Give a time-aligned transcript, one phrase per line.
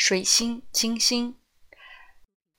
[0.00, 1.34] 水星、金星。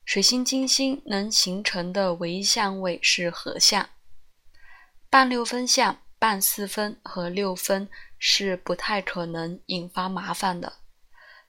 [0.03, 3.89] 水星、金星能形成的唯一相位是合相。
[5.09, 10.79] 半六分相、半四分和六分是不太可能引发麻烦的，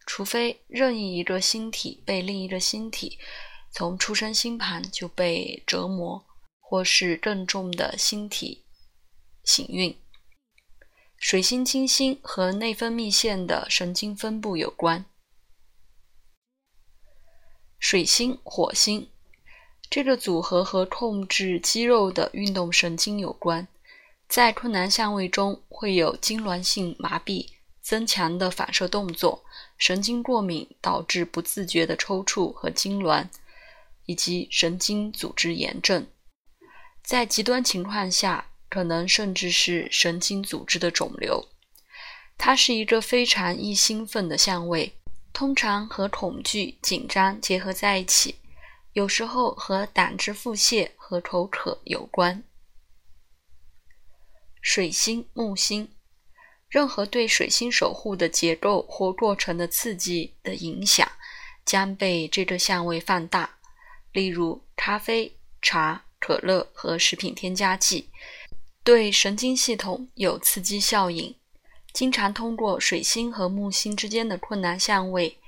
[0.06, 3.18] 除非任意一个星体被另一个星体
[3.72, 6.24] 从出生星盘就被折磨，
[6.60, 8.64] 或是更重的星体
[9.42, 10.00] 行运。
[11.18, 15.04] 水星、金星和内分泌腺的神经分布有关。
[17.90, 19.08] 水星、火星
[19.90, 23.66] 这个组合和控制肌肉的运动神经有关，
[24.28, 27.48] 在困难相位中会有痉挛性麻痹、
[27.82, 29.42] 增强的反射动作、
[29.76, 33.26] 神经过敏导致不自觉的抽搐和痉挛，
[34.06, 36.06] 以及神经组织炎症。
[37.02, 41.44] 在极端情况下，可能甚至是神经组织的肿瘤。
[42.38, 44.99] 它是一个非常易兴奋的相位。
[45.32, 48.34] 通常和恐惧、紧张结合在一起，
[48.92, 52.42] 有时候和胆汁腹泻和口渴有关。
[54.60, 55.88] 水星、木星，
[56.68, 61.10] 任何对水星守护的结构或过程的刺激的影响，
[61.64, 63.58] 将被这个相位放大。
[64.12, 68.10] 例如，咖啡、茶、可乐和食品添加剂
[68.84, 71.39] 对神经系统有刺激效应。
[71.92, 75.38] 经常通过水星和木星之间的困难相位，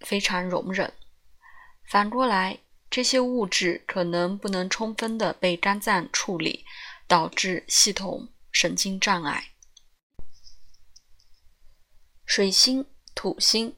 [0.00, 0.92] 非常容忍。
[1.90, 6.64] 反过来，这些物质可能不能充分的被肝脏处理，
[7.06, 9.52] 导致系统神经障碍。
[12.24, 13.74] 水星、土星，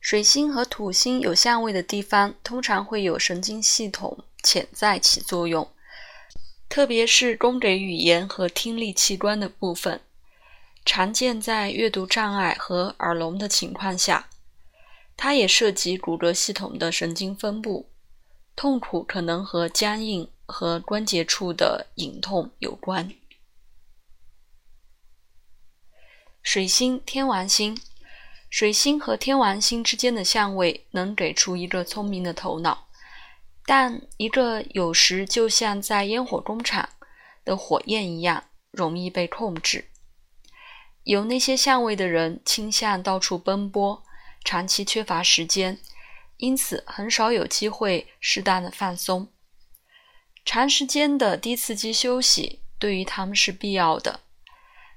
[0.00, 5.70] 水星和土星有相位的地方，通常会有神经系统潜在起作用，
[6.68, 10.00] 特别是供给语言和听力器官的部分。
[10.90, 14.30] 常见在阅读障碍和耳聋的情况下，
[15.18, 17.90] 它也涉及骨骼系统的神经分布。
[18.56, 23.12] 痛苦可能和僵硬和关节处的隐痛有关。
[26.42, 27.78] 水星、天王星，
[28.48, 32.88] 水星和天王星之间的相位能给出一个聪明的头脑，
[33.66, 36.88] 但一个有时就像在烟火工厂
[37.44, 39.90] 的火焰一样，容易被控制。
[41.08, 44.04] 有那些相位的人倾向到处奔波，
[44.44, 45.78] 长期缺乏时间，
[46.36, 49.32] 因此很少有机会适当的放松。
[50.44, 54.20] 长时间的低刺激休息对于他们是必要的，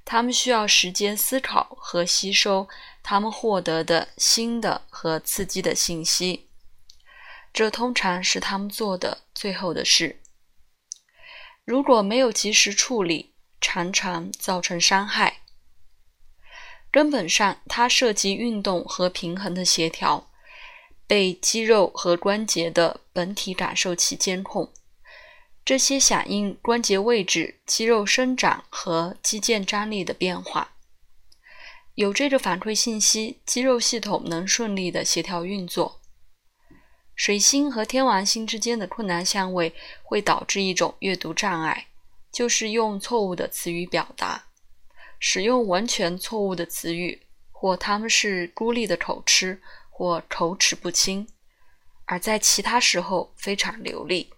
[0.03, 2.67] 他们需要时间思考和吸收
[3.01, 6.49] 他们获得的新的和刺激的信息，
[7.53, 10.22] 这通常是他们做的最后的事。
[11.63, 15.38] 如果没有及时处理，常常造成伤害。
[16.91, 20.29] 根本上，它涉及运动和平衡的协调，
[21.07, 24.74] 被肌肉和关节的本体感受器监控。
[25.63, 30.74] 这些响应关节位置、肌肉生长和肌腱张力的变化。
[31.96, 36.02] 有这个反馈信息，肌肉系统能顺利的协调运作。
[37.16, 41.88] 水星和天王星之间的困难相位会导致一种阅读障碍，
[42.31, 44.50] 就是用错误的词语表达。
[45.23, 47.21] 使用完全错误的词语，
[47.51, 49.61] 或他们是孤立的口吃，
[49.91, 51.27] 或口齿不清，
[52.05, 54.33] 而在其他时候非常流利。